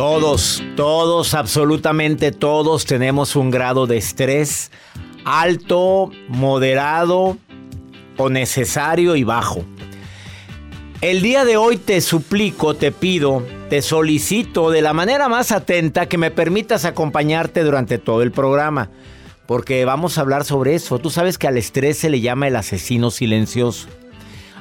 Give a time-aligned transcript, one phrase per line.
[0.00, 4.70] Todos, todos, absolutamente todos tenemos un grado de estrés
[5.26, 7.36] alto, moderado
[8.16, 9.62] o necesario y bajo.
[11.02, 16.06] El día de hoy te suplico, te pido, te solicito de la manera más atenta
[16.06, 18.88] que me permitas acompañarte durante todo el programa,
[19.44, 20.98] porque vamos a hablar sobre eso.
[20.98, 23.86] Tú sabes que al estrés se le llama el asesino silencioso,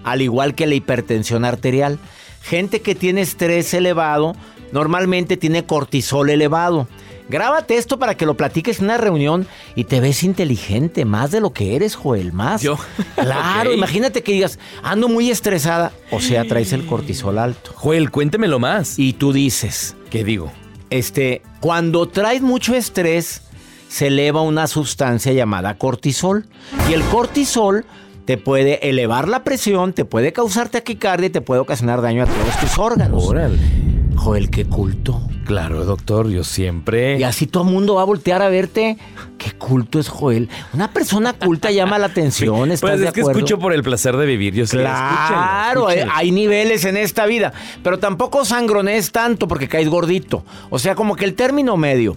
[0.03, 1.97] al igual que la hipertensión arterial.
[2.41, 4.33] Gente que tiene estrés elevado
[4.71, 6.87] normalmente tiene cortisol elevado.
[7.29, 11.41] Grábate esto para que lo platiques en una reunión y te ves inteligente, más de
[11.41, 12.63] lo que eres, Joel, más.
[12.63, 12.77] Yo.
[13.15, 17.71] Claro, imagínate que digas, ando muy estresada, o sea, traes el cortisol alto.
[17.75, 18.97] Joel, cuéntemelo más.
[18.97, 20.51] Y tú dices, ¿Qué digo?
[20.89, 23.43] este, cuando traes mucho estrés,
[23.89, 26.45] se eleva una sustancia llamada cortisol.
[26.89, 27.85] Y el cortisol
[28.25, 32.25] te puede elevar la presión, te puede causar taquicardia y te puede ocasionar daño a
[32.25, 33.23] todos tus órganos.
[33.23, 33.57] Órale.
[34.19, 35.21] Joel, qué culto.
[35.45, 37.17] Claro, doctor, yo siempre.
[37.17, 38.97] Y así todo el mundo va a voltear a verte.
[39.37, 40.49] Qué culto es Joel.
[40.73, 42.71] Una persona culta llama la atención.
[42.71, 43.39] ¿Estás Pues de es que acuerdo?
[43.39, 44.53] escucho por el placer de vivir.
[44.53, 47.53] Yo Claro, hay, escúchenlo, hay niveles en esta vida.
[47.81, 50.43] Pero tampoco sangrones tanto porque caes gordito.
[50.69, 52.15] O sea, como que el término medio.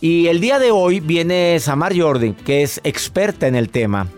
[0.00, 4.08] Y el día de hoy viene Samar Jordi, que es experta en el tema.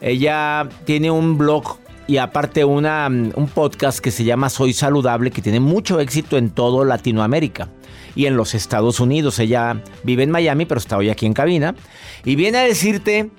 [0.00, 5.30] Ella tiene un blog y aparte una, mm, un podcast que se llama Soy Saludable,
[5.30, 7.68] que tiene mucho éxito en todo Latinoamérica
[8.14, 9.38] y en los Estados Unidos.
[9.38, 11.74] Ella vive en Miami, pero está hoy aquí en cabina.
[12.24, 13.30] Y viene a decirte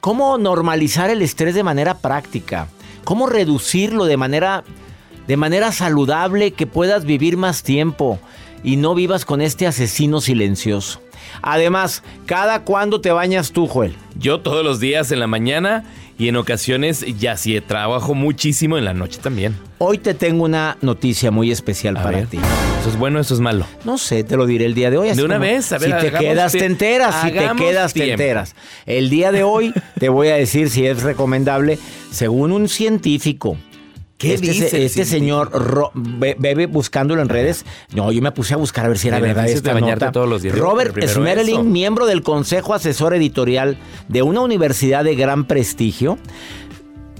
[0.00, 2.68] cómo normalizar el estrés de manera práctica,
[3.04, 4.64] cómo reducirlo de manera,
[5.26, 8.18] de manera saludable, que puedas vivir más tiempo
[8.62, 11.00] y no vivas con este asesino silencioso.
[11.42, 13.96] Además, ¿cada cuándo te bañas tú, Joel?
[14.18, 15.84] Yo todos los días en la mañana
[16.18, 19.56] y en ocasiones ya sí trabajo muchísimo en la noche también.
[19.78, 22.26] Hoy te tengo una noticia muy especial A para ver.
[22.28, 22.38] ti.
[22.80, 23.66] Eso es bueno, eso es malo.
[23.84, 25.08] No sé, te lo diré el día de hoy.
[25.08, 27.14] así De una como, vez, a ver, Si te quedas, te enteras.
[27.22, 28.54] Si te quedas, te enteras.
[28.86, 31.78] El día de hoy te voy a decir si es recomendable,
[32.10, 33.56] según un científico.
[34.16, 37.64] ¿Qué este, dice se- este señor Ro- bebe buscándolo en redes.
[37.94, 40.12] No, yo me puse a buscar a ver si era verdad esta bañarte nota.
[40.12, 40.56] todos los días.
[40.56, 41.64] Robert Smerling, eso.
[41.64, 43.76] miembro del Consejo Asesor Editorial
[44.08, 46.16] de una universidad de gran prestigio,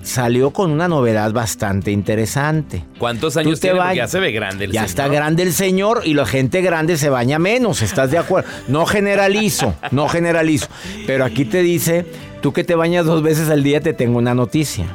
[0.02, 2.84] salió con una novedad bastante interesante.
[2.98, 3.78] ¿Cuántos años te tiene?
[3.80, 3.96] Bañas.
[3.96, 4.88] ya se ve grande el Ya señor.
[4.90, 8.48] está grande el señor y la gente grande se baña menos, ¿estás de acuerdo?
[8.68, 10.68] No generalizo, no generalizo.
[11.06, 12.06] Pero aquí te dice,
[12.42, 14.86] tú que te bañas dos veces al día, te tengo una noticia.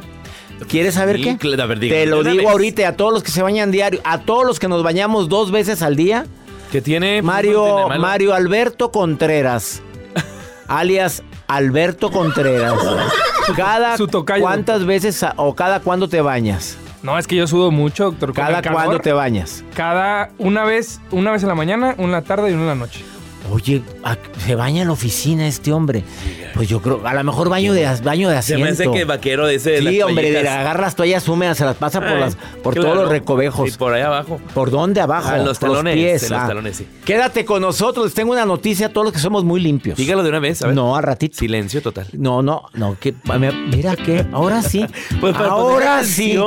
[0.67, 1.37] ¿Quieres saber Sí, qué?
[1.39, 2.51] cl- a ver, dígame te lo digo vez.
[2.51, 5.51] ahorita a todos los que se bañan diario, a todos los que nos bañamos dos
[5.51, 6.25] veces al día.
[6.71, 7.21] ¿Qué tiene?
[7.21, 7.87] Mario.
[7.99, 9.81] Mario Alberto Contreras,
[10.67, 12.73] alias Alberto Contreras.
[13.55, 14.07] cada su
[14.39, 16.77] cuántas veces o cada cuándo te bañas.
[17.01, 18.33] No, es que yo sudo mucho, doctor.
[18.33, 19.63] Cada cuándo te bañas.
[19.73, 22.67] Cada una vez, una vez en la mañana, una en la tarde y una en
[22.67, 23.03] la noche.
[23.51, 26.03] Oye, ¿a- se baña en la oficina este hombre.
[26.53, 28.65] Pues yo creo, a lo mejor baño de baño de Se asiento.
[28.65, 29.71] me hace que vaquero de ese.
[29.71, 32.35] de Sí, las hombre, de agarrar las toallas húmedas, se las pasa por Ay, las,
[32.63, 32.89] por claro.
[32.89, 33.69] todos los recovejos.
[33.73, 34.39] Y por ahí abajo.
[34.53, 35.29] ¿Por dónde abajo?
[35.31, 36.23] Ah, en los talones, pies.
[36.23, 36.47] en los Ah.
[36.47, 36.87] talones, sí.
[37.05, 38.05] Quédate con nosotros.
[38.05, 39.97] Les tengo una noticia a todos los que somos muy limpios.
[39.97, 40.75] Dígalo de una vez, a ver.
[40.75, 41.37] No, al ratito.
[41.37, 42.07] Silencio total.
[42.13, 42.97] No, no, no.
[42.99, 43.13] Que,
[43.71, 44.85] mira que ahora sí.
[45.19, 46.37] Pues para ahora sí.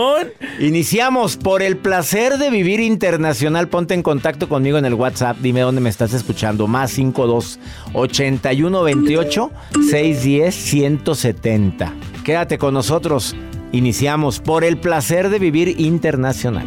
[0.60, 3.68] Iniciamos por el placer de vivir internacional.
[3.68, 5.36] Ponte en contacto conmigo en el WhatsApp.
[5.40, 6.66] Dime dónde me estás escuchando.
[6.66, 7.58] Más 52
[7.92, 9.50] 81 28
[9.90, 11.94] 610 170.
[12.24, 13.34] Quédate con nosotros.
[13.72, 16.66] Iniciamos por el placer de vivir internacional.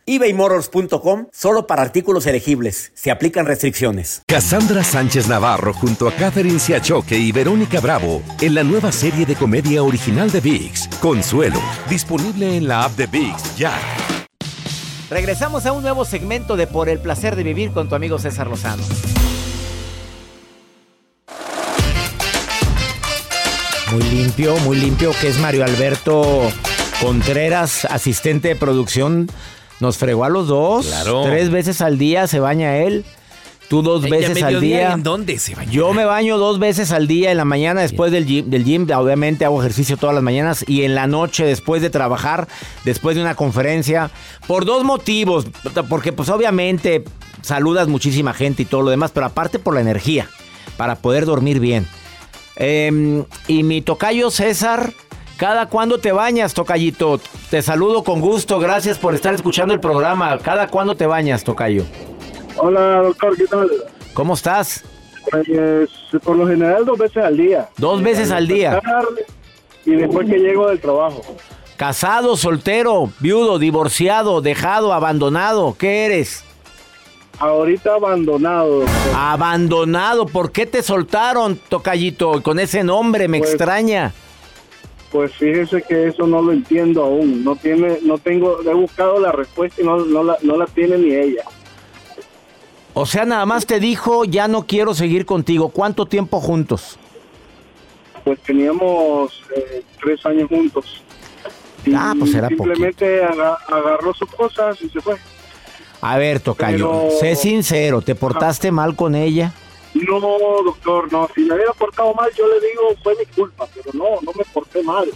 [0.05, 2.91] ebaymotors.com solo para artículos elegibles.
[2.93, 4.21] Se aplican restricciones.
[4.27, 9.35] Cassandra Sánchez Navarro junto a Catherine Siachoque y Verónica Bravo en la nueva serie de
[9.35, 13.73] comedia original de VIX, Consuelo, disponible en la app de VIX ya.
[15.09, 18.47] Regresamos a un nuevo segmento de Por el placer de vivir con tu amigo César
[18.47, 18.83] Lozano.
[23.91, 26.49] Muy limpio, muy limpio, que es Mario Alberto
[27.01, 29.27] Contreras, asistente de producción.
[29.81, 30.85] Nos fregó a los dos.
[30.85, 31.23] Claro.
[31.23, 33.03] Tres veces al día se baña él.
[33.67, 34.91] Tú dos Ella, veces al día.
[34.91, 35.71] ¿En dónde se baña?
[35.71, 38.85] Yo me baño dos veces al día, en la mañana después del gym, del gym,
[38.91, 42.49] obviamente hago ejercicio todas las mañanas y en la noche después de trabajar,
[42.83, 44.11] después de una conferencia,
[44.45, 45.45] por dos motivos,
[45.87, 47.05] porque pues obviamente
[47.41, 50.27] saludas muchísima gente y todo lo demás, pero aparte por la energía,
[50.75, 51.87] para poder dormir bien.
[52.57, 54.93] Em, y mi tocayo César,
[55.41, 57.19] ¿cada cuándo te bañas, tocayito?
[57.49, 60.37] Te saludo con gusto, gracias por estar escuchando el programa.
[60.37, 61.83] ¿Cada cuándo te bañas, tocayo?
[62.57, 63.67] Hola, doctor, ¿qué tal?
[64.13, 64.83] ¿Cómo estás?
[65.31, 65.89] Pues,
[66.23, 67.69] por lo general dos veces al día.
[67.77, 68.79] Dos veces al día.
[69.83, 71.23] Y después que llego del trabajo.
[71.75, 75.75] Casado, soltero, viudo, divorciado, dejado, abandonado.
[75.75, 76.43] ¿Qué eres?
[77.39, 78.81] Ahorita abandonado.
[78.81, 78.95] doctor.
[79.15, 80.27] Abandonado.
[80.27, 82.43] ¿Por qué te soltaron, tocallito?
[82.43, 84.13] Con ese nombre me Pues- extraña.
[85.11, 87.43] Pues fíjese que eso no lo entiendo aún.
[87.43, 90.97] No tiene, no tengo, he buscado la respuesta y no, no, la, no la tiene
[90.97, 91.43] ni ella.
[92.93, 95.69] O sea, nada más te dijo, ya no quiero seguir contigo.
[95.69, 96.97] ¿Cuánto tiempo juntos?
[98.23, 101.03] Pues teníamos eh, tres años juntos.
[101.85, 105.15] Y Ah, pues era Simplemente aga- agarró sus cosas y se fue.
[106.01, 109.53] A ver, tocayo, Pero- sé sincero, ¿te portaste mal con ella?
[109.93, 110.19] No,
[110.63, 111.27] doctor, no.
[111.35, 114.43] Si me hubiera portado mal, yo le digo, fue mi culpa, pero no, no me
[114.53, 115.09] porté mal.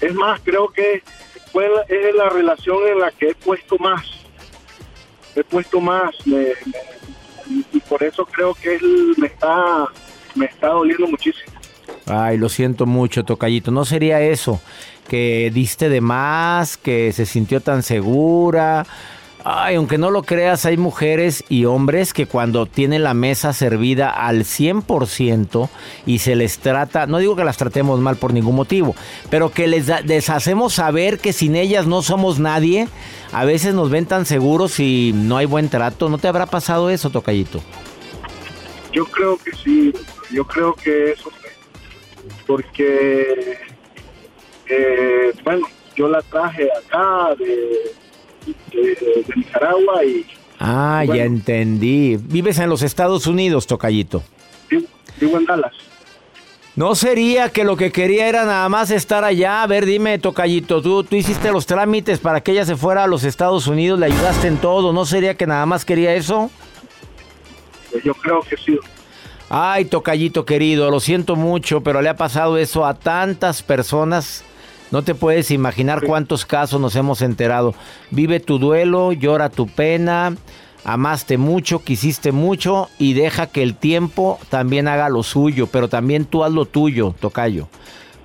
[0.00, 1.02] Es más, creo que
[1.52, 4.02] fue la, es la relación en la que he puesto más.
[5.36, 6.10] He puesto más.
[6.26, 6.36] me-
[6.66, 9.86] me- y, por eso creo que él me está,
[10.34, 11.52] me está doliendo muchísimo.
[12.06, 13.70] Ay, lo siento mucho, tocallito.
[13.70, 14.60] ¿No sería eso?
[15.08, 18.86] Que diste de más, que se sintió tan segura.
[19.44, 24.08] Ay, aunque no lo creas, hay mujeres y hombres que cuando tienen la mesa servida
[24.08, 25.68] al 100%
[26.06, 28.94] y se les trata, no digo que las tratemos mal por ningún motivo,
[29.30, 32.86] pero que les, da- hacemos saber que sin ellas no somos nadie,
[33.32, 36.08] a veces nos ven tan seguros y no hay buen trato.
[36.08, 37.60] ¿No te habrá pasado eso, tocallito?
[38.92, 39.92] Yo creo que sí,
[40.30, 41.30] yo creo que eso.
[42.46, 43.58] Porque,
[44.68, 47.92] eh, bueno, yo la traje acá de,
[48.72, 50.24] de, de Nicaragua y
[50.64, 51.14] Ah, Bueno.
[51.16, 52.16] ya entendí.
[52.16, 54.22] Vives en los Estados Unidos, tocallito.
[54.70, 54.86] vivo,
[55.20, 55.72] vivo en Dallas.
[56.76, 59.62] ¿No sería que lo que quería era nada más estar allá?
[59.62, 63.06] A ver, dime, Tocayito, tú, tú hiciste los trámites para que ella se fuera a
[63.06, 66.50] los Estados Unidos, le ayudaste en todo, ¿no sería que nada más quería eso?
[67.90, 68.78] Pues yo creo que sí.
[69.50, 74.42] Ay, Tocayito querido, lo siento mucho, pero le ha pasado eso a tantas personas.
[74.92, 77.74] No te puedes imaginar cuántos casos nos hemos enterado.
[78.10, 80.36] Vive tu duelo, llora tu pena,
[80.84, 86.26] amaste mucho, quisiste mucho y deja que el tiempo también haga lo suyo, pero también
[86.26, 87.68] tú haz lo tuyo, Tocayo.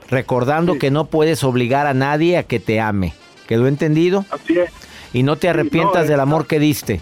[0.09, 3.13] Recordando que no puedes obligar a nadie a que te ame.
[3.47, 4.25] ¿Quedó entendido?
[4.29, 4.69] Así es.
[5.13, 6.99] Y no te arrepientas no, del amor que diste.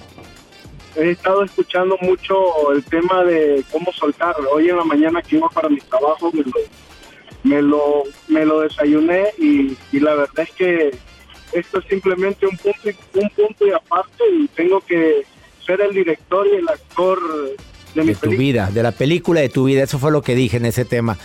[0.95, 4.35] He estado escuchando mucho el tema de cómo soltar.
[4.53, 6.51] Hoy en la mañana que iba para mi trabajo me lo,
[7.45, 10.97] me lo, me lo desayuné y, y la verdad es que
[11.53, 15.23] esto es simplemente un punto, y- un punto y aparte y tengo que
[15.65, 17.19] ser el director y el actor
[17.93, 18.37] de mi de tu película.
[18.37, 19.83] vida, de la película de tu vida.
[19.83, 21.17] Eso fue lo que dije en ese tema.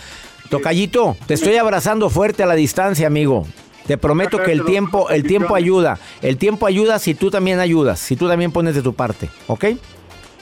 [0.49, 3.45] Tocallito, te estoy abrazando fuerte a la distancia, amigo.
[3.87, 5.97] Te prometo que el tiempo, el tiempo ayuda.
[6.21, 9.65] El tiempo ayuda si tú también ayudas, si tú también pones de tu parte, ¿ok?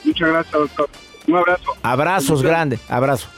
[0.04, 0.88] Muchas gracias, doctor.
[1.26, 1.72] Un abrazo.
[1.82, 3.28] Abrazos grandes, abrazo.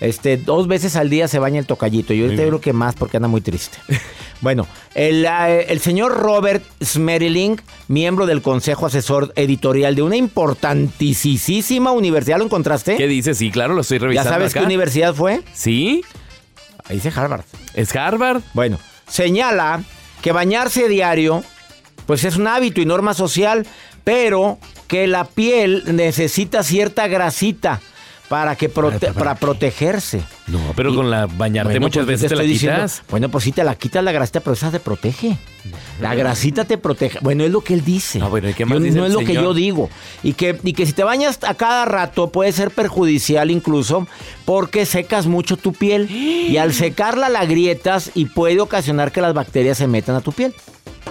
[0.00, 2.12] Este, dos veces al día se baña el tocallito.
[2.12, 2.48] Yo ahorita bien.
[2.50, 3.78] creo que más porque anda muy triste.
[4.40, 11.92] bueno, el, eh, el señor Robert Smerling, miembro del Consejo Asesor Editorial de una importantísima
[11.92, 12.96] universidad, ¿lo encontraste?
[12.96, 13.38] ¿Qué dices?
[13.38, 14.60] Sí, claro, lo estoy ¿Ya revisando sabes acá.
[14.60, 15.42] qué universidad fue?
[15.52, 16.04] ¿Sí?
[16.84, 17.44] Ahí dice Harvard.
[17.74, 18.42] ¿Es Harvard?
[18.52, 19.82] Bueno, señala
[20.20, 21.42] que bañarse diario,
[22.06, 23.66] pues es un hábito y norma social,
[24.04, 27.80] pero que la piel necesita cierta grasita
[28.28, 30.22] para que prote- para protegerse.
[30.46, 33.02] No, pero con la bañarte Bueno, muchas pues, veces te la estoy diciendo- quitas.
[33.10, 35.36] bueno, pues sí te la quitas la grasita, pero esa te protege.
[36.00, 37.18] La grasita te protege.
[37.22, 38.20] Bueno, es lo que él dice.
[38.22, 39.88] Ah, bueno, ¿y qué más Yo- dice no es lo que yo digo.
[40.22, 44.06] Y que, y que si te bañas a cada rato puede ser perjudicial incluso
[44.44, 46.10] porque secas mucho tu piel.
[46.10, 50.32] Y al secarla la grietas y puede ocasionar que las bacterias se metan a tu
[50.32, 50.54] piel.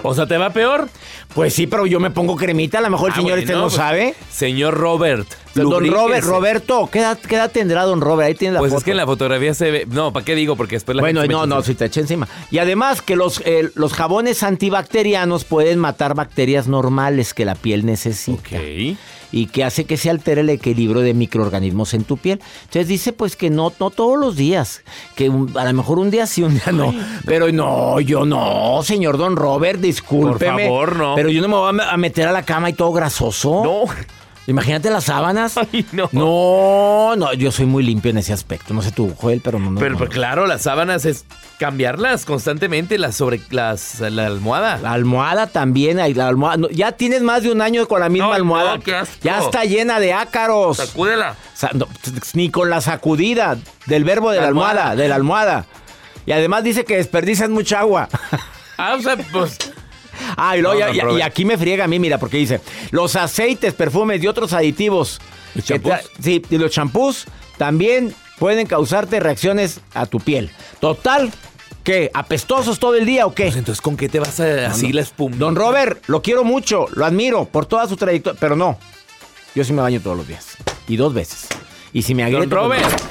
[0.02, 0.88] O sea, ¿te va peor?
[1.34, 2.78] Pues sí, pero yo me pongo cremita.
[2.78, 4.14] A lo mejor el Ah, señor bueno, este no pues, sabe.
[4.30, 5.26] Señor Robert.
[5.54, 5.86] Don.
[5.88, 8.26] Robert, Roberto, ¿qué edad, qué edad tendrá don Robert?
[8.28, 8.78] Ahí tiene la Pues foto.
[8.78, 9.86] es que en la fotografía se ve.
[9.88, 10.56] No, ¿para qué digo?
[10.56, 12.28] Porque después la Bueno, gente se no, me no, echa si te eché encima.
[12.50, 17.86] Y además que los, eh, los jabones antibacterianos pueden matar bacterias normales que la piel
[17.86, 18.56] necesita.
[18.56, 18.96] Ok.
[19.36, 22.40] Y que hace que se altere el equilibrio de microorganismos en tu piel.
[22.66, 24.82] Entonces dice pues que no, no todos los días.
[25.16, 26.94] Que un- a lo mejor un día sí, un día no.
[27.26, 30.68] Pero no, yo no, señor Don Robert, discúlpeme.
[30.68, 31.14] Por favor, no.
[31.16, 33.62] Pero yo no me voy a me- a meter a la cama y todo grasoso.
[33.64, 33.92] No.
[34.46, 35.56] Imagínate las sábanas.
[35.72, 36.08] Ay, no.
[36.12, 38.72] No, no, yo soy muy limpio en ese aspecto.
[38.74, 39.70] No sé tú, Joel, pero no.
[39.72, 39.98] no, Pero no.
[39.98, 41.24] pues, claro, las sábanas es
[41.58, 44.78] cambiarlas constantemente, las sobre las la almohada.
[44.78, 46.56] La almohada también, hay la almohada.
[46.56, 48.76] no, ya tienes más de un año con la misma No, almohada.
[48.76, 49.14] no, qué asco.
[49.22, 50.76] ya está llena de ácaros.
[50.78, 51.36] Sacúdela.
[51.54, 51.70] Sa-
[52.34, 53.56] ni con la sacudida
[53.86, 54.96] del verbo de la, La almohada, almohada.
[55.02, 55.66] de la almohada.
[56.26, 58.08] Y además dice que desperdician mucha agua.
[58.76, 59.56] Ah, o sea, pues
[60.36, 62.60] ah, y, luego No, ya- no, y aquí me friega a mí, mira, porque dice,
[62.90, 65.20] los aceites, perfumes y otros aditivos.
[65.54, 65.92] ¿Los champús?
[66.20, 67.24] Sí, y los champús
[67.56, 70.50] también pueden causarte reacciones a tu piel.
[70.80, 71.32] Total,
[71.82, 72.10] ¿qué?
[72.14, 73.44] ¿Apestosos todo el día o qué?
[73.44, 75.36] Pues entonces, ¿con qué te vas a así la espuma?
[75.36, 78.78] Don Robert, lo quiero mucho, lo admiro por toda su trayectoria, pero no.
[79.54, 80.56] Yo sí me baño todos los días.
[80.88, 81.46] Y dos veces.
[81.92, 82.46] Y si me agrieto.
[82.46, 83.02] Don pues, Robert.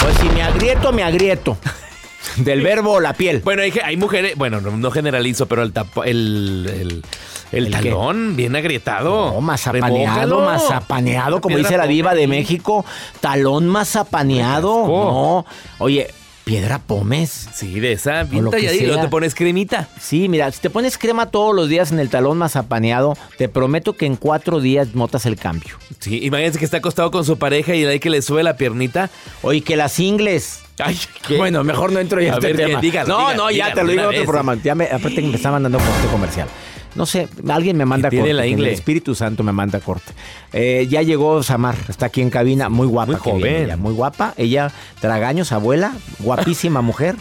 [0.00, 1.56] Pues si me agrieto, me agrieto.
[2.36, 3.40] Del verbo la piel.
[3.40, 7.04] Bueno, hay, hay mujeres, bueno, no, no generalizo, pero el tapo- el, el,
[7.52, 9.32] el talón bien agrietado.
[9.32, 12.26] No, mazapaneado, mazapaneado, como dice la diva de ahí.
[12.26, 12.84] México.
[13.20, 14.74] Talón mazapaneado.
[14.74, 15.44] Qué asco.
[15.78, 15.84] No.
[15.84, 16.08] Oye,
[16.44, 17.48] piedra pomes.
[17.52, 19.02] Sí, de esa, talladita, y sea.
[19.02, 19.88] te pones cremita.
[20.00, 23.92] Sí, mira, si te pones crema todos los días en el talón mazapaneado, te prometo
[23.92, 25.76] que en cuatro días notas el cambio.
[25.98, 28.56] Sí, imagínense que está acostado con su pareja y de ahí que le sube la
[28.56, 29.10] piernita.
[29.42, 30.60] Oye, que las ingles.
[30.84, 31.36] Ay, ¿qué?
[31.36, 34.08] Bueno, mejor no entro ya A este ver, no, no, ya te lo digo en
[34.08, 34.22] otro vez.
[34.24, 34.56] programa.
[34.62, 36.48] Ya me, aparte que me está mandando corte comercial.
[36.96, 38.34] No sé, alguien me manda ¿Qué tiene corte.
[38.34, 38.66] la ingle?
[38.66, 40.12] El Espíritu Santo me manda corte.
[40.52, 43.12] Eh, ya llegó Samar, está aquí en cabina, muy guapa.
[43.12, 43.64] Muy joven.
[43.64, 44.34] ella, muy guapa.
[44.36, 47.14] Ella, tragaños, abuela, guapísima mujer.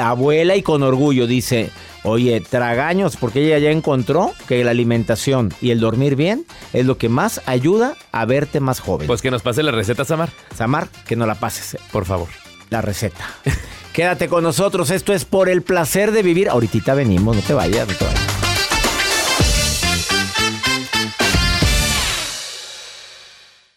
[0.00, 1.70] abuela y con orgullo dice,
[2.04, 6.96] oye, tragaños, porque ella ya encontró que la alimentación y el dormir bien es lo
[6.96, 9.08] que más ayuda a verte más joven.
[9.08, 11.74] Pues que nos pase la receta, Samar, Samar, que no la pases.
[11.74, 12.28] eh, por favor.
[12.70, 13.24] La receta.
[13.92, 16.48] Quédate con nosotros, esto es por el placer de vivir.
[16.48, 18.36] Ahorita venimos, no te vayas, no te vayas.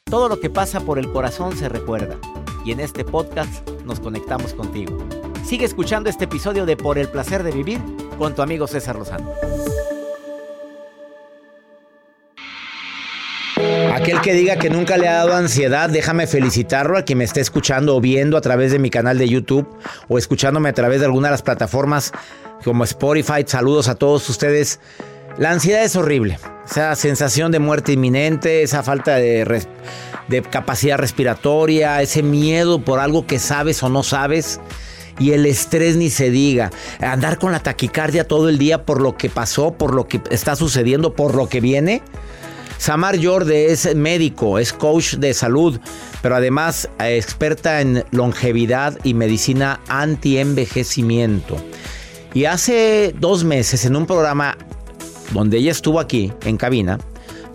[0.10, 2.17] Todo lo que pasa por el corazón se recuerda
[2.65, 4.98] y en este podcast nos conectamos contigo.
[5.46, 7.79] Sigue escuchando este episodio de Por el placer de vivir
[8.17, 9.31] con tu amigo César Lozano.
[14.00, 17.41] Aquel que diga que nunca le ha dado ansiedad, déjame felicitarlo a quien me esté
[17.41, 19.68] escuchando o viendo a través de mi canal de YouTube
[20.08, 22.13] o escuchándome a través de alguna de las plataformas
[22.63, 23.44] como Spotify.
[23.46, 24.79] Saludos a todos ustedes.
[25.38, 26.39] La ansiedad es horrible.
[26.65, 29.63] Esa sensación de muerte inminente, esa falta de,
[30.50, 34.62] capacidad respiratoria, ese miedo por algo que sabes o no sabes.
[35.20, 36.72] Y el estrés ni se diga.
[37.01, 40.56] Andar con la taquicardia todo el día por lo que pasó, por lo que está
[40.56, 42.01] sucediendo, por lo que viene.
[42.80, 45.82] Samar Yorde es médico, es coach de salud,
[46.22, 51.58] pero además eh, experta en longevidad y medicina anti-envejecimiento.
[52.34, 54.58] Y hace dos meses en un programa
[55.34, 57.00] donde ella estuvo aquí en cabina,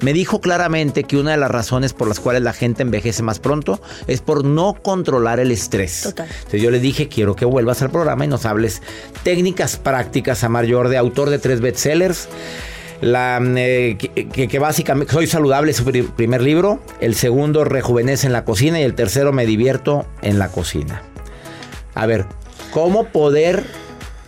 [0.03, 3.39] me dijo claramente que una de las razones por las cuales la gente envejece más
[3.39, 6.03] pronto es por no controlar el estrés.
[6.03, 6.29] Total.
[6.29, 8.83] Entonces yo le dije, quiero que vuelvas al programa y nos hables
[9.23, 10.45] técnicas prácticas.
[10.45, 12.29] Amar Jordi, autor de tres bestsellers.
[13.01, 18.33] La, eh, que, básicamente soy saludable es su pri- primer libro, el segundo rejuvenece en
[18.33, 21.03] la cocina y el tercero me divierto en la cocina.
[21.95, 22.25] A ver,
[22.73, 23.65] ¿cómo poder,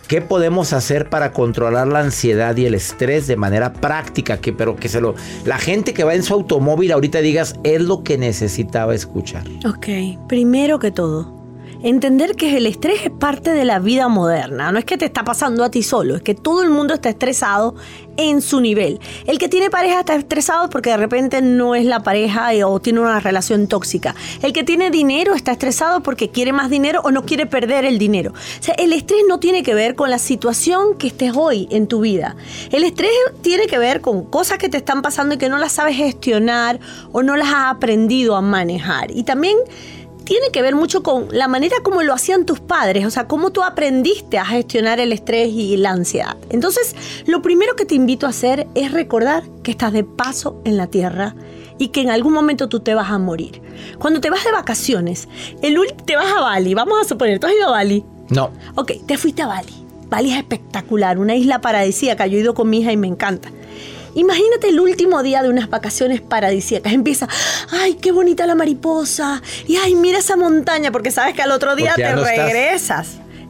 [0.07, 4.37] qué podemos hacer para controlar la ansiedad y el estrés de manera práctica?
[4.37, 7.81] Que, pero que se lo, la gente que va en su automóvil ahorita digas, es
[7.81, 9.43] lo que necesitaba escuchar.
[9.67, 9.87] Ok,
[10.27, 11.36] primero que todo,
[11.83, 14.71] entender que el estrés es parte de la vida moderna.
[14.71, 17.09] No es que te está pasando a ti solo, es que todo el mundo está
[17.09, 17.75] estresado
[18.17, 18.99] en su nivel.
[19.25, 22.99] El que tiene pareja está estresado porque de repente no es la pareja o tiene
[22.99, 24.15] una relación tóxica.
[24.41, 27.99] El que tiene dinero está estresado porque quiere más dinero o no quiere perder el
[27.99, 28.31] dinero.
[28.31, 31.87] O sea, el estrés no tiene que ver con la situación que estés hoy en
[31.87, 32.35] tu vida.
[32.71, 35.73] El estrés tiene que ver con cosas que te están pasando y que no las
[35.73, 36.79] sabes gestionar
[37.11, 39.11] o no las has aprendido a manejar.
[39.11, 39.57] Y también
[40.27, 43.51] tiene que ver mucho con la manera como lo hacían tus padres, o sea, cómo
[43.51, 46.35] tú aprendiste a gestionar el estrés y la ansiedad.
[46.49, 50.75] Entonces, lo primero que te invito a hacer es recordar que estás de paso en
[50.75, 51.33] la tierra
[51.77, 53.61] y que en algún momento tú te vas a morir.
[53.99, 55.29] Cuando te vas de vacaciones,
[55.61, 58.03] el te vas a Bali, vamos a suponer, ¿tú has ido a Bali?
[58.29, 59.73] No, Ok, te fuiste a Bali.
[60.09, 62.27] Bali es espectacular, una isla paradisíaca.
[62.27, 63.49] Yo he ido con mi hija y me encanta.
[64.17, 66.91] Imagínate el último día de unas vacaciones paradisíacas.
[66.91, 67.27] Empieza,
[67.69, 69.43] ay, qué bonita la mariposa.
[69.67, 72.45] Y ay, mira esa montaña, porque sabes que al otro día Porque te no estás.
[72.45, 73.07] regresas.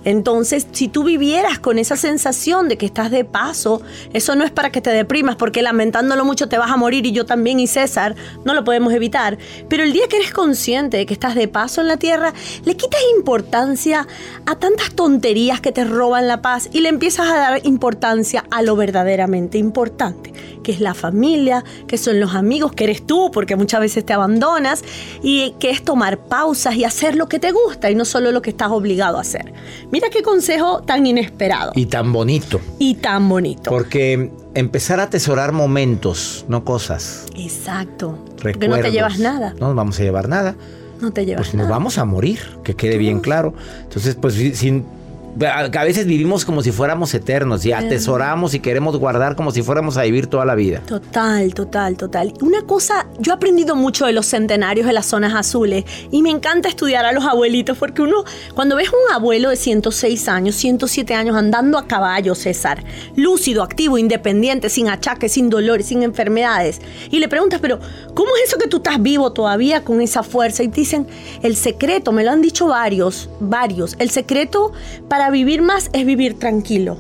[0.08, 3.82] Entonces, si tú vivieras con esa sensación de que estás de paso,
[4.14, 7.12] eso no es para que te deprimas, porque lamentándolo mucho te vas a morir y
[7.12, 9.38] yo también y César, no lo podemos evitar.
[9.68, 12.34] Pero el día que eres consciente de que estás de paso en la tierra,
[12.64, 14.08] le quitas importancia
[14.46, 18.62] a tantas tonterías que te roban la paz y le empiezas a dar importancia a
[18.62, 20.32] lo verdaderamente importante,
[20.68, 24.12] que es la familia, que son los amigos, que eres tú, porque muchas veces te
[24.12, 24.84] abandonas,
[25.24, 28.42] y que es tomar pausas y hacer lo que te gusta y no solo lo
[28.42, 29.54] que estás obligado a hacer.
[29.94, 32.60] Mira qué consejo tan inesperado y tan bonito.
[32.80, 33.70] y tan bonito.
[33.70, 37.28] Porque empezar a atesorar momentos, no cosas.
[37.38, 38.18] Exacto.
[38.42, 38.92] Porque no te recuerdos.
[38.92, 39.54] llevas nada.
[39.62, 40.56] No nos vamos a llevar nada.
[41.00, 41.78] No te llevas Pues nos nada.
[41.78, 43.54] vamos a morir, que quede bien claro.
[43.84, 44.97] Entonces, pues si- sin, a
[45.46, 49.98] a veces vivimos como si fuéramos eternos y atesoramos y queremos guardar como si fuéramos
[49.98, 50.82] a vivir toda la vida.
[50.86, 52.34] Total, total, total.
[52.42, 56.30] Una cosa, yo he aprendido mucho de los centenarios de las zonas azules y me
[56.30, 58.24] encanta estudiar a los abuelitos porque uno,
[58.56, 62.84] cuando ves un abuelo de 106 años, 107 años andando a caballo, César,
[63.16, 67.80] lúcido, activo, independiente, sin achaques, sin dolores, sin enfermedades, y le preguntas, pero
[68.14, 70.64] ¿cómo es eso que tú estás vivo todavía con esa fuerza?
[70.64, 71.08] Y te dicen,
[71.44, 74.72] el secreto, me lo han dicho varios, varios, el secreto
[75.08, 76.98] para vivir más es vivir tranquilo.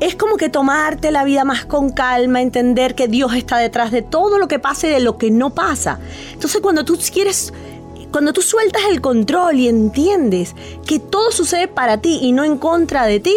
[0.00, 4.02] Es como que tomarte la vida más con calma, entender que Dios está detrás de
[4.02, 5.98] todo lo que pasa y de lo que no pasa.
[6.32, 7.52] Entonces cuando tú quieres,
[8.10, 10.54] cuando tú sueltas el control y entiendes
[10.86, 13.34] que todo sucede para ti y no en contra de ti,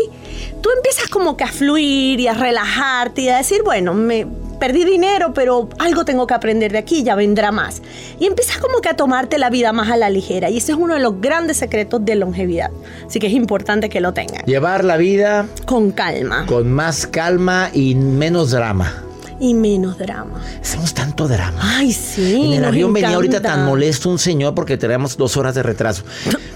[0.61, 4.25] tú empiezas como que a fluir y a relajarte y a decir, bueno, me
[4.61, 7.81] perdí dinero, pero algo tengo que aprender de aquí, ya vendrá más.
[8.19, 10.51] Y empiezas como que a tomarte la vida más a la ligera.
[10.51, 12.69] Y ese es uno de los grandes secretos de longevidad.
[13.07, 14.45] Así que es importante que lo tengan.
[14.45, 19.03] Llevar la vida Con calma con más calma y menos drama.
[19.39, 20.39] y menos drama.
[20.61, 21.59] Hacemos tanto drama.
[21.63, 22.45] Ay, sí.
[22.45, 23.57] en el avión venía ahorita encanta.
[23.57, 26.03] tan molesto un señor porque tenemos dos horas de retraso.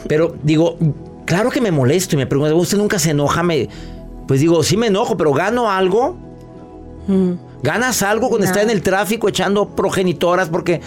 [0.07, 0.77] Pero digo,
[1.25, 3.41] claro que me molesto y me pregunta, ¿usted nunca se enoja?
[3.41, 3.67] Me,
[4.27, 6.15] pues digo, sí me enojo, pero gano algo.
[7.07, 7.31] Mm.
[7.65, 10.49] ¿Ganas algo cuando está en el tráfico echando progenitoras?
[10.49, 10.81] Porque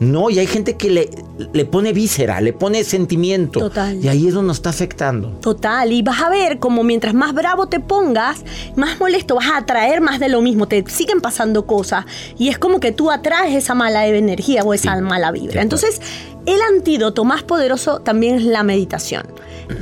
[0.00, 1.08] no, y hay gente que le,
[1.52, 3.60] le pone víscera, le pone sentimiento.
[3.60, 4.04] Total.
[4.04, 5.30] Y ahí es donde nos está afectando.
[5.40, 8.42] Total, y vas a ver como mientras más bravo te pongas,
[8.74, 12.04] más molesto vas a atraer más de lo mismo, te siguen pasando cosas
[12.36, 15.62] y es como que tú atraes esa mala energía o esa mala vibra.
[15.62, 16.00] Entonces,
[16.46, 19.22] el antídoto más poderoso también es la meditación.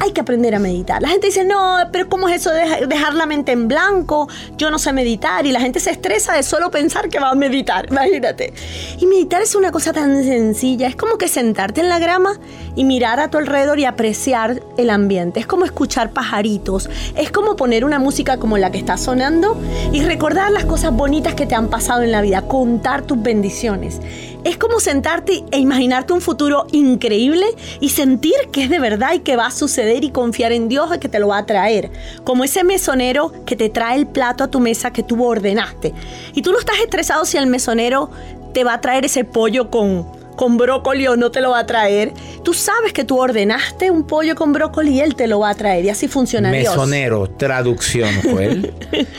[0.00, 1.02] Hay que aprender a meditar.
[1.02, 4.28] La gente dice, no, pero ¿cómo es eso de deja- dejar la mente en blanco?
[4.56, 7.34] Yo no sé meditar y la gente se estresa de solo pensar que va a
[7.34, 8.52] meditar, imagínate.
[9.00, 12.38] Y meditar es una cosa tan sencilla, es como que sentarte en la grama
[12.76, 15.40] y mirar a tu alrededor y apreciar el ambiente.
[15.40, 19.60] Es como escuchar pajaritos, es como poner una música como la que está sonando
[19.92, 24.00] y recordar las cosas bonitas que te han pasado en la vida, contar tus bendiciones.
[24.44, 27.46] Es como sentarte e imaginarte un futuro increíble
[27.80, 30.90] y sentir que es de verdad y que va a suceder y confiar en Dios
[30.98, 31.90] que te lo va a traer.
[32.24, 35.92] Como ese mesonero que te trae el plato a tu mesa que tú ordenaste.
[36.34, 38.10] Y tú no estás estresado si el mesonero
[38.52, 40.06] te va a traer ese pollo con
[40.36, 42.12] con brócoli o no te lo va a traer.
[42.42, 45.54] Tú sabes que tú ordenaste un pollo con brócoli y él te lo va a
[45.54, 45.84] traer.
[45.84, 46.74] Y así funciona Dios.
[46.74, 48.72] Mesonero, traducción, Joel.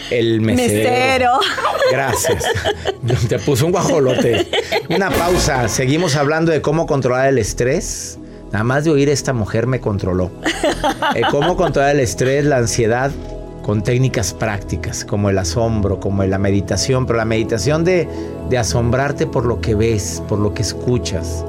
[0.10, 0.90] El mesero.
[0.90, 1.40] Mesero.
[1.92, 2.44] Gracias.
[3.30, 4.48] Te puso un guajolote.
[4.90, 5.68] Una pausa.
[5.68, 8.18] Seguimos hablando de cómo controlar el estrés.
[8.54, 10.30] Nada más de oír esta mujer me controló.
[11.16, 13.12] Eh, cómo controlar el estrés, la ansiedad
[13.64, 18.08] con técnicas prácticas, como el asombro, como la meditación, pero la meditación de,
[18.50, 21.44] de asombrarte por lo que ves, por lo que escuchas.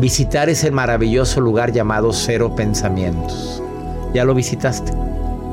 [0.00, 3.62] Visitar ese maravilloso lugar llamado Cero Pensamientos.
[4.12, 4.92] ¿Ya lo visitaste?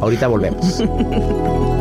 [0.01, 0.83] Ahorita volvemos.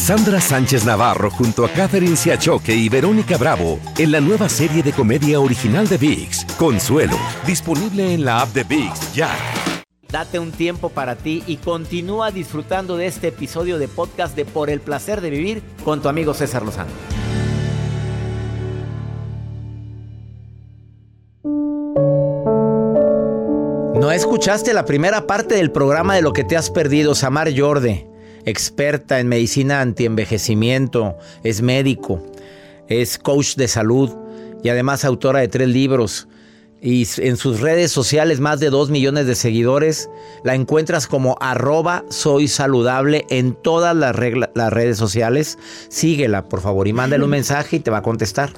[0.00, 4.92] Cassandra Sánchez Navarro junto a Catherine Siachoque y Verónica Bravo en la nueva serie de
[4.92, 9.28] comedia original de VIX, Consuelo, disponible en la app de VIX ya.
[10.10, 14.70] Date un tiempo para ti y continúa disfrutando de este episodio de podcast de Por
[14.70, 16.90] el placer de vivir con tu amigo César Lozano.
[24.00, 28.09] No escuchaste la primera parte del programa de lo que te has perdido, Samar Yorde
[28.44, 32.22] experta en medicina antienvejecimiento, es médico,
[32.88, 34.10] es coach de salud
[34.62, 36.28] y además autora de tres libros.
[36.82, 40.08] Y en sus redes sociales, más de dos millones de seguidores,
[40.44, 44.16] la encuentras como arroba soy saludable en todas las,
[44.54, 45.58] las redes sociales.
[45.90, 48.50] Síguela, por favor, y mándale un mensaje y te va a contestar.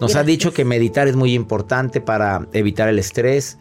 [0.00, 3.58] Nos ha dicho que meditar es muy importante para evitar el estrés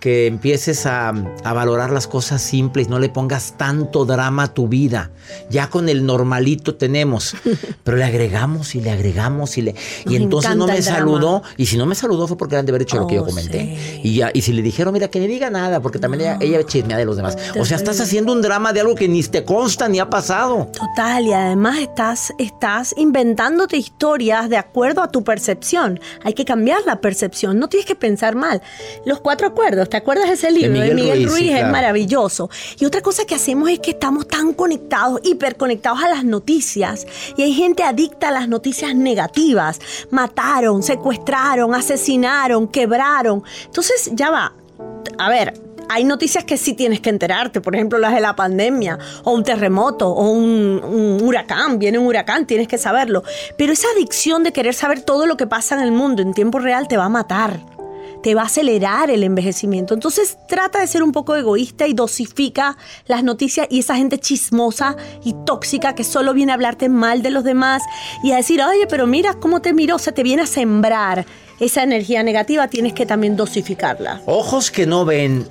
[0.00, 1.12] que empieces a,
[1.44, 5.10] valorar las cosas simples, no le pongas tanto drama a tu vida.
[5.50, 7.36] Ya con el normalito tenemos,
[7.84, 9.74] pero le agregamos y le agregamos y le
[10.06, 12.82] y entonces no me saludó y si no me saludó fue porque han de haber
[12.82, 14.00] hecho lo que yo oh, comenté.
[14.02, 16.66] Y ya y si le dijeron, mira, que ni diga nada, porque también ella, ella
[16.66, 17.36] chismea de los demás.
[17.58, 20.68] O sea, estás haciendo un drama de algo que ni te consta ni ha pasado.
[20.72, 26.00] Total, y además estás estás inventándote historias de acuerdo a tu percepción.
[26.24, 28.62] Hay que cambiar la percepción, no tienes que pensar mal.
[29.04, 31.50] Los cuatro acuerdos ¿Te acuerdas de ese libro de Miguel, Ruiz?
[31.50, 32.48] es maravilloso.
[32.78, 37.08] Y otra cosa que hacemos es que estamos tan conectados, hiperconectados a las noticias.
[37.36, 39.80] Y hay gente adicta a las noticias negativas.
[40.10, 43.42] Mataron, secuestraron, asesinaron, quebraron.
[43.64, 44.52] Entonces, ya va.
[45.18, 45.54] A ver,
[45.88, 49.42] hay noticias que sí tienes que enterarte, por ejemplo las de la pandemia, o un
[49.42, 53.24] terremoto, o un, un, huracán, viene un huracán, tienes que saberlo.
[53.58, 56.60] Pero esa adicción de querer saber todo lo que pasa en el mundo en tiempo
[56.60, 57.58] real te va a matar
[58.22, 59.94] te va a acelerar el envejecimiento.
[59.94, 64.96] Entonces trata de ser un poco egoísta y dosifica las noticias y esa gente chismosa
[65.24, 67.82] y tóxica que solo viene a hablarte mal de los demás
[68.22, 71.26] y a decir, oye, pero mira cómo te miró, o sea, te viene a sembrar
[71.58, 74.22] esa energía negativa, tienes que también dosificarla.
[74.26, 75.46] Ojos que no ven,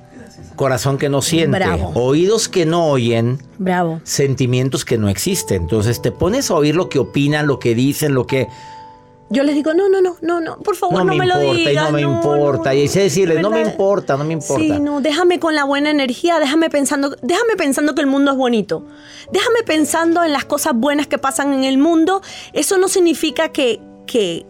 [0.55, 4.01] corazón que no siente, oídos que no oyen, Bravo.
[4.03, 5.63] sentimientos que no existen.
[5.63, 8.47] Entonces te pones a oír lo que opinan, lo que dicen, lo que
[9.29, 11.85] yo les digo, no, no, no, no, no, por favor, no, me, lo digas.
[11.85, 12.73] no me importa.
[12.73, 14.61] y sé decirles, no me importa, no me importa.
[14.61, 18.37] Sí, no, déjame con la buena energía, déjame pensando, déjame pensando que el mundo es
[18.37, 18.85] bonito.
[19.31, 22.21] Déjame pensando en las cosas buenas que pasan en el mundo.
[22.53, 24.47] Eso no significa que, que,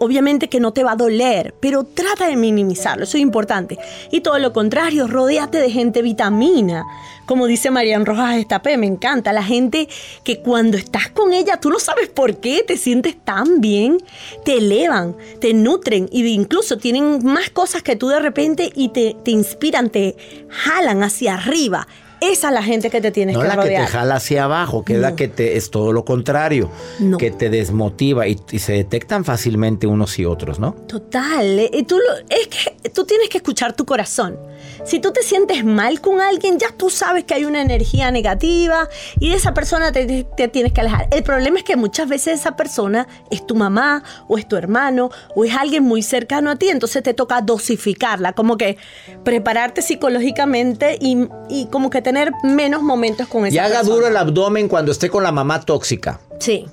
[0.00, 3.78] obviamente que no te va a doler, pero trata de minimizarlo, eso es importante.
[4.10, 6.86] Y todo lo contrario, rodéate de gente vitamina.
[7.26, 9.88] Como dice Marian Rojas Estapé, me encanta la gente
[10.24, 13.98] que cuando estás con ella, tú no sabes por qué, te sientes tan bien,
[14.44, 19.14] te elevan, te nutren y incluso tienen más cosas que tú de repente y te,
[19.22, 20.16] te inspiran, te
[20.48, 21.86] jalan hacia arriba.
[22.20, 23.56] Esa es la gente que te tienes que rodear.
[23.56, 26.04] No la que te jala hacia abajo, que es la que te es todo lo
[26.04, 26.70] contrario,
[27.18, 30.74] que te desmotiva y, se detectan fácilmente unos y otros, ¿no?
[30.86, 31.58] Total.
[31.58, 34.36] Eh, y tú es que tú tienes que escuchar tu corazón.
[34.84, 38.88] Si tú te sientes mal con alguien, ya tú sabes que hay una energía negativa
[39.18, 41.08] y de esa persona te, te tienes que alejar.
[41.10, 45.10] El problema es que muchas veces esa persona es tu mamá o es tu hermano
[45.34, 48.76] o es alguien muy cercano a ti, entonces te toca dosificarla, como que
[49.24, 54.08] prepararte psicológicamente y, y como que te tener menos momentos con esa Y haga duro
[54.08, 56.20] el abdomen cuando esté con la mamá tóxica.
[56.40, 56.66] Sí.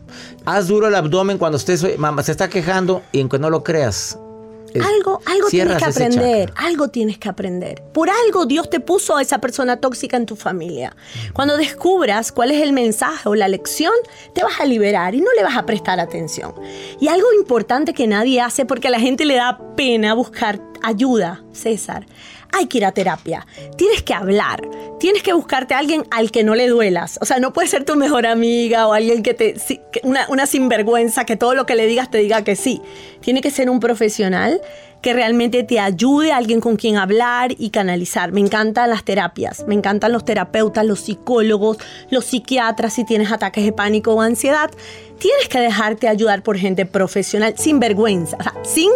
[0.46, 3.64] Haz duro el abdomen cuando estés, mamá se está quejando y en que no lo
[3.64, 4.18] creas.
[4.84, 7.84] Algo, algo tienes que aprender, algo tienes que aprender.
[7.94, 10.96] Por algo Dios te puso a esa persona tóxica en tu familia.
[11.34, 13.94] Cuando descubras cuál es el mensaje o la lección,
[14.34, 16.54] te vas a liberar y no le vas a prestar atención.
[17.00, 21.44] Y algo importante que nadie hace porque a la gente le da pena buscar ayuda,
[21.52, 22.06] César.
[22.52, 23.46] Hay que ir a terapia.
[23.78, 24.68] Tienes que hablar.
[25.00, 27.20] Tienes que buscarte a alguien al que no le duelas.
[27.22, 29.56] O sea, no puede ser tu mejor amiga o alguien que te.
[30.04, 32.82] Una, una sinvergüenza que todo lo que le digas te diga que sí.
[33.22, 34.62] Tiene que ser un profesional
[35.02, 38.32] que realmente te ayude, alguien con quien hablar y canalizar.
[38.32, 41.78] Me encantan las terapias, me encantan los terapeutas, los psicólogos,
[42.10, 44.72] los psiquiatras si tienes ataques de pánico o ansiedad.
[45.20, 48.90] Tienes que dejarte ayudar por gente profesional sin vergüenza, o sea, sin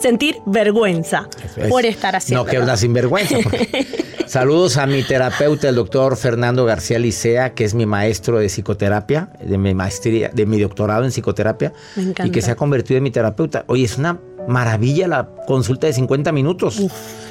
[0.00, 2.44] sentir vergüenza Es- por estar haciendo.
[2.44, 3.36] No, que una sinvergüenza.
[4.26, 9.30] Saludos a mi terapeuta, el doctor Fernando García Licea, que es mi maestro de psicoterapia,
[9.42, 12.26] de mi maestría, de mi doctorado en psicoterapia, Me encanta.
[12.26, 13.64] y que se ha convertido en mi terapeuta.
[13.68, 16.82] Oye, es una maravilla la consulta de 50 minutos,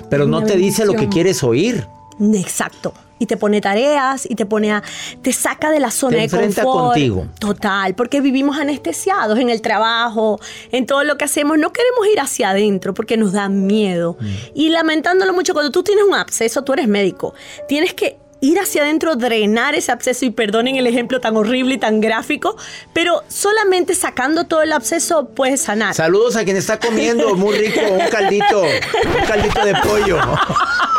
[0.10, 1.86] pero no te dice lo que quieres oír.
[2.20, 2.94] Exacto.
[3.20, 4.84] Y te pone tareas y te pone a,
[5.24, 6.94] te saca de la zona Te de confort.
[6.94, 7.28] contigo.
[7.40, 10.40] Total, porque vivimos anestesiados en el trabajo,
[10.72, 11.58] en todo lo que hacemos.
[11.58, 14.18] No queremos ir hacia adentro porque nos da miedo.
[14.20, 14.26] Mm.
[14.54, 17.34] Y lamentándolo mucho, cuando tú tienes un absceso, tú eres médico.
[17.68, 21.78] Tienes que ir hacia adentro, drenar ese absceso y perdonen el ejemplo tan horrible y
[21.80, 22.56] tan gráfico,
[22.94, 25.96] pero solamente sacando todo el absceso puedes sanar.
[25.96, 30.20] Saludos a quien está comiendo, muy rico, un caldito, un caldito de pollo.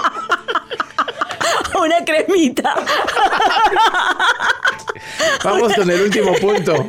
[1.84, 2.74] Una cremita.
[5.44, 6.88] Vamos con el último punto.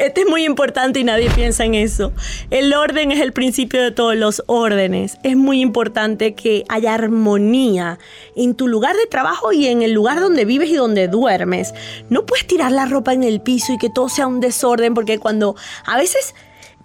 [0.00, 2.12] Este es muy importante y nadie piensa en eso.
[2.50, 5.18] El orden es el principio de todos los órdenes.
[5.22, 7.98] Es muy importante que haya armonía
[8.34, 11.74] en tu lugar de trabajo y en el lugar donde vives y donde duermes.
[12.08, 15.18] No puedes tirar la ropa en el piso y que todo sea un desorden porque
[15.18, 16.34] cuando a veces...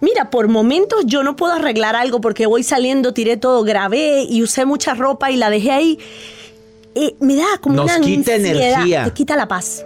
[0.00, 4.42] Mira, por momentos yo no puedo arreglar algo porque voy saliendo, tiré todo, grabé y
[4.42, 6.00] usé mucha ropa y la dejé ahí.
[6.94, 9.04] Eh, me da como Nos una quita ansiedad, energía.
[9.04, 9.84] Te quita la paz.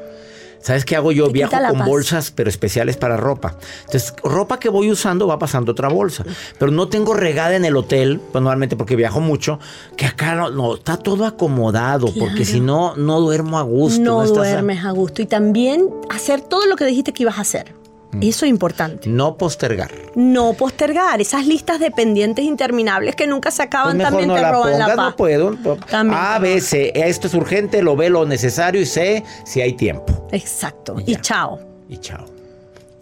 [0.60, 1.26] ¿Sabes qué hago yo?
[1.28, 1.86] Te Viajo con paz.
[1.88, 3.56] bolsas, pero especiales para ropa.
[3.84, 6.24] Entonces, ropa que voy usando va pasando a otra bolsa.
[6.58, 9.60] Pero no tengo regada en el hotel, pues normalmente porque viajo mucho,
[9.96, 14.00] que acá no, no, está todo acomodado, porque si no, no duermo a gusto.
[14.02, 15.22] no estás- duermes a gusto.
[15.22, 17.72] Y también hacer todo lo que dijiste que ibas a hacer.
[18.12, 18.22] Mm.
[18.22, 19.08] Eso es importante.
[19.08, 19.90] No postergar.
[20.14, 24.34] No postergar esas listas de pendientes interminables que nunca se Pues acaban mejor también no
[24.34, 25.10] te la roban pongas, la paz.
[25.10, 25.56] no puedo.
[25.90, 26.18] También.
[26.20, 26.92] A, B, C.
[26.94, 30.28] Esto es urgente, lo ve lo necesario y sé si hay tiempo.
[30.32, 30.96] Exacto.
[31.04, 31.60] Y, chao.
[31.88, 32.24] Y chao.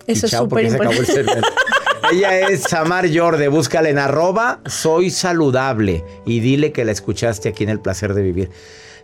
[0.06, 1.24] Eso Y es súper importante.
[2.12, 7.64] Ella es Samar Yorde, búscala en arroba, soy saludable y dile que la escuchaste aquí
[7.64, 8.50] en El Placer de Vivir.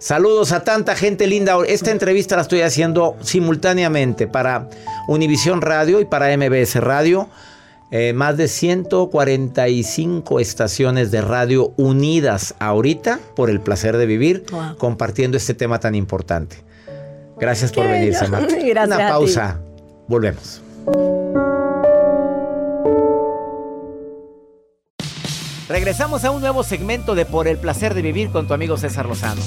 [0.01, 1.59] Saludos a tanta gente linda.
[1.67, 4.67] Esta entrevista la estoy haciendo simultáneamente para
[5.09, 7.29] Univisión Radio y para MBS Radio.
[7.93, 14.77] Eh, más de 145 estaciones de radio unidas ahorita por el placer de vivir, Wow.
[14.79, 16.57] compartiendo este tema tan importante.
[17.39, 18.13] Gracias por venir.
[18.21, 18.29] Gracias
[18.87, 19.11] Una a ti.
[19.11, 19.59] pausa.
[20.09, 20.63] Volvemos.
[25.69, 29.07] Regresamos a un nuevo segmento de Por el placer de vivir con tu amigo César
[29.07, 29.41] Lozano.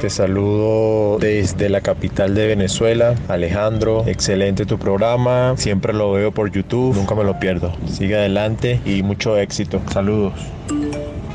[0.00, 4.04] Te saludo desde la capital de Venezuela, Alejandro.
[4.06, 5.54] Excelente tu programa.
[5.56, 6.94] Siempre lo veo por YouTube.
[6.94, 7.72] Nunca me lo pierdo.
[7.86, 9.80] Sigue adelante y mucho éxito.
[9.90, 10.34] Saludos.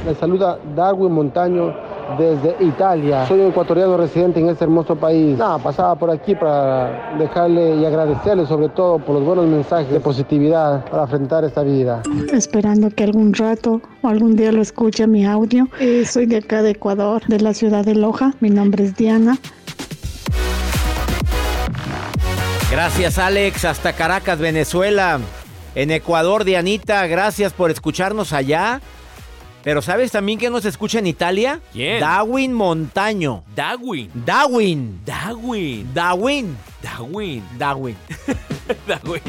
[0.06, 1.76] Les saluda Darwin Montaño
[2.18, 3.26] desde Italia.
[3.28, 5.38] Soy ecuatoriano residente en este hermoso país.
[5.38, 10.00] Nada, pasaba por aquí para dejarle y agradecerle sobre todo por los buenos mensajes de
[10.00, 12.04] positividad para afrontar esta vida.
[12.32, 15.68] esperando que algún rato o algún día lo escuche mi audio.
[15.80, 18.34] Eh, soy de acá de Ecuador, de la ciudad de Loja.
[18.40, 19.38] Mi nombre es Diana.
[22.72, 23.66] Gracias, Alex.
[23.66, 25.20] Hasta Caracas, Venezuela.
[25.76, 28.82] En Ecuador, Dianita, gracias por escucharnos allá.
[29.64, 31.60] Pero ¿sabes también que nos escucha en Italia?
[31.72, 32.00] ¿Quién?
[32.02, 33.44] Darwin Montaño.
[33.56, 34.12] Darwin.
[34.14, 35.00] Darwin.
[35.06, 35.94] Darwin.
[35.94, 36.58] Darwin.
[36.84, 37.44] Darwin.
[37.58, 37.96] Darwin.
[38.88, 39.22] Darwin.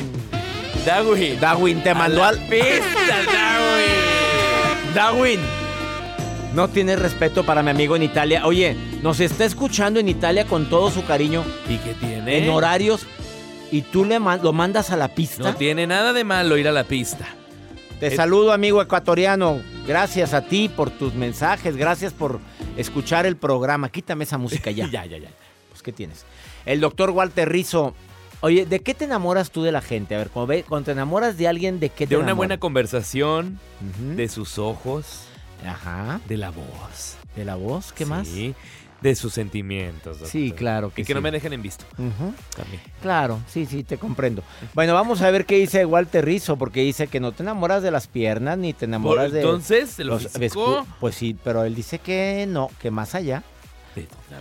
[0.85, 1.41] Darwin.
[1.41, 2.39] Darwin te A mandó la al...
[2.41, 4.95] pista, Darwin.
[4.95, 5.41] Darwin.
[6.55, 8.47] No tienes respeto para mi amigo en Italia.
[8.47, 11.43] Oye, nos está escuchando en Italia con todo su cariño.
[11.69, 12.39] ¿Y qué tiene?
[12.45, 13.07] En horarios.
[13.73, 15.43] Y tú le man- lo mandas a la pista.
[15.43, 17.27] No tiene nada de malo ir a la pista.
[18.05, 19.63] Te Eh, saludo, amigo ecuatoriano.
[19.87, 21.75] Gracias a ti por tus mensajes.
[21.75, 22.39] Gracias por
[22.77, 23.89] escuchar el programa.
[23.89, 24.87] Quítame esa música ya.
[24.91, 25.31] ya, ya, ya.
[25.71, 26.27] Pues, ¿qué tienes?
[26.67, 27.95] El doctor Walter Rizzo.
[28.43, 30.15] Oye, ¿de qué te enamoras tú de la gente?
[30.15, 32.37] A ver, cuando, ve- cuando te enamoras de alguien, ¿de qué te De una enamoras?
[32.37, 33.59] buena conversación,
[33.99, 35.21] de sus ojos,
[35.67, 36.21] Ajá.
[36.29, 37.17] de la voz.
[37.37, 37.95] ¿De la voz?
[37.95, 38.29] ¿Qué más?
[38.29, 38.55] Sí,
[39.05, 40.19] de sus sentimientos.
[40.19, 40.29] doctor.
[40.29, 41.85] Sí, claro que Y que no me dejen en visto.
[41.97, 42.81] También.
[43.03, 44.43] Claro, sí, sí, te comprendo.
[44.73, 47.91] Bueno, vamos a ver qué dice Walter Rizzo, porque dice que no te enamoras de
[47.91, 49.41] las piernas ni te enamoras de.
[49.43, 50.87] entonces, ¿de lo los- físico?
[51.01, 53.43] Pues sí, pero él dice que no, que más allá.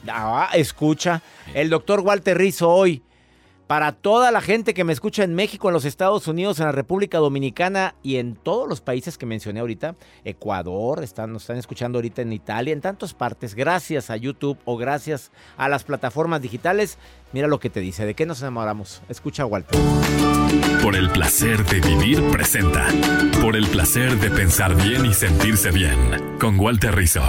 [0.07, 1.21] Ah, escucha,
[1.53, 3.03] el doctor Walter Rizzo hoy.
[3.67, 6.71] Para toda la gente que me escucha en México, en los Estados Unidos, en la
[6.71, 9.95] República Dominicana y en todos los países que mencioné ahorita,
[10.25, 14.77] Ecuador, están, nos están escuchando ahorita en Italia, en tantas partes, gracias a YouTube o
[14.77, 16.97] gracias a las plataformas digitales.
[17.31, 19.01] Mira lo que te dice, ¿de qué nos enamoramos?
[19.09, 19.79] Escucha a Walter.
[20.83, 22.85] Por el placer de vivir presenta.
[23.41, 26.37] Por el placer de pensar bien y sentirse bien.
[26.39, 27.23] Con Walter Rizzo.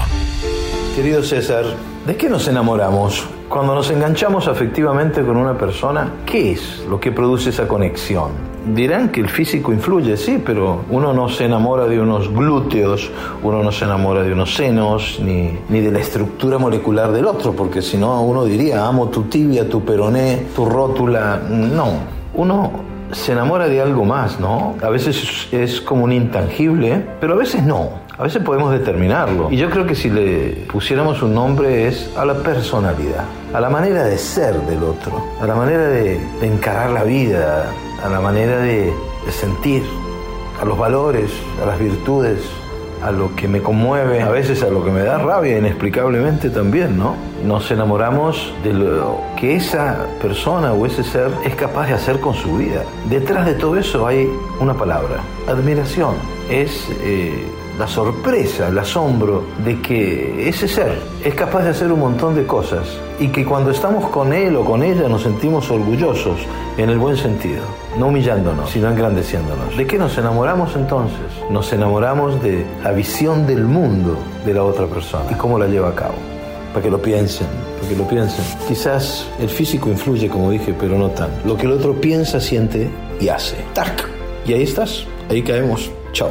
[0.94, 1.64] Querido César,
[2.06, 3.26] ¿de qué nos enamoramos?
[3.48, 8.30] Cuando nos enganchamos afectivamente con una persona, ¿qué es lo que produce esa conexión?
[8.72, 13.10] Dirán que el físico influye, sí, pero uno no se enamora de unos glúteos,
[13.42, 17.54] uno no se enamora de unos senos, ni, ni de la estructura molecular del otro,
[17.54, 21.42] porque si no uno diría, amo tu tibia, tu peroné, tu rótula.
[21.50, 21.88] No,
[22.34, 22.70] uno
[23.10, 24.76] se enamora de algo más, ¿no?
[24.80, 28.03] A veces es como un intangible, pero a veces no.
[28.16, 29.50] A veces podemos determinarlo.
[29.50, 33.68] Y yo creo que si le pusiéramos un nombre es a la personalidad, a la
[33.68, 37.72] manera de ser del otro, a la manera de, de encarar la vida,
[38.04, 38.92] a la manera de,
[39.26, 39.82] de sentir,
[40.60, 42.38] a los valores, a las virtudes,
[43.02, 46.96] a lo que me conmueve, a veces a lo que me da rabia inexplicablemente también,
[46.96, 47.16] ¿no?
[47.44, 52.34] Nos enamoramos de lo que esa persona o ese ser es capaz de hacer con
[52.34, 52.82] su vida.
[53.10, 56.14] Detrás de todo eso hay una palabra, admiración.
[56.48, 57.44] Es eh,
[57.78, 62.46] la sorpresa, el asombro de que ese ser es capaz de hacer un montón de
[62.46, 62.86] cosas
[63.18, 66.38] y que cuando estamos con él o con ella nos sentimos orgullosos
[66.76, 67.62] en el buen sentido,
[67.98, 69.76] no humillándonos, sino engrandeciéndonos.
[69.76, 71.18] ¿De qué nos enamoramos entonces?
[71.50, 75.88] Nos enamoramos de la visión del mundo de la otra persona y cómo la lleva
[75.88, 76.14] a cabo.
[76.72, 78.44] Para que lo piensen, para que lo piensen.
[78.66, 81.30] Quizás el físico influye, como dije, pero no tan.
[81.44, 83.56] Lo que el otro piensa, siente y hace.
[83.74, 84.08] ¡Tac!
[84.44, 85.90] Y ahí estás, ahí caemos.
[86.12, 86.30] Chao.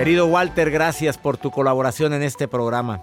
[0.00, 3.02] Querido Walter, gracias por tu colaboración en este programa.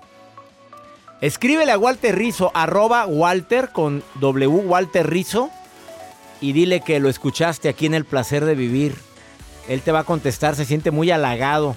[1.22, 5.52] Escríbele a Walter Rizzo, arroba Walter con W Walter Rizzo
[6.42, 8.96] y dile que lo escuchaste aquí en El Placer de Vivir.
[9.70, 11.76] Él te va a contestar, se siente muy halagado.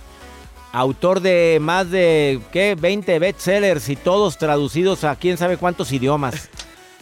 [0.72, 2.74] Autor de más de, ¿qué?
[2.74, 6.48] 20 bestsellers y todos traducidos a quién sabe cuántos idiomas.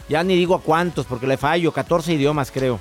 [0.09, 2.79] Ya ni digo a cuántos porque le fallo, 14 idiomas creo.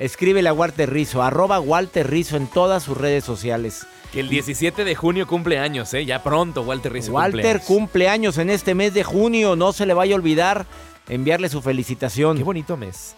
[0.00, 3.86] Escríbele a Walter Rizzo, arroba Walter Rizzo en todas sus redes sociales.
[4.14, 6.04] Que el 17 de junio cumple años, ¿eh?
[6.06, 9.92] Ya pronto, Walter Rizzo Walter cumple años en este mes de junio, no se le
[9.94, 10.66] vaya a olvidar
[11.08, 12.38] enviarle su felicitación.
[12.38, 13.16] Qué bonito mes.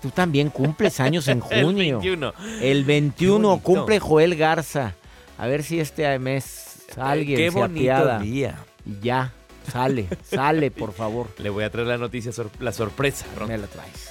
[0.00, 1.98] Tú también cumples años en El junio.
[1.98, 2.32] 21.
[2.60, 3.64] El 21 Qué bonito.
[3.64, 4.94] cumple Joel Garza.
[5.36, 8.18] A ver si este mes alguien Qué se bonito apiada.
[8.20, 8.58] día.
[8.86, 9.32] Y ya,
[9.72, 11.26] sale, sale, por favor.
[11.38, 13.26] Le voy a traer la noticia, sor- la sorpresa.
[13.48, 14.10] Me la traes.